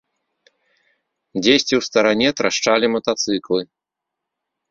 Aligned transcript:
Дзесьці 1.43 1.73
ў 1.79 1.81
старане 1.89 2.29
трашчалі 2.39 2.85
матацыклы. 2.95 3.59